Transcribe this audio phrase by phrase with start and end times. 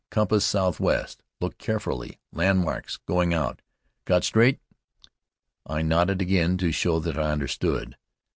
[0.09, 1.21] Compass southwest.
[1.39, 3.61] Look carefully landmarks going out.
[4.05, 4.57] Got straight?"
[5.67, 7.95] I nodded again to show that I understood.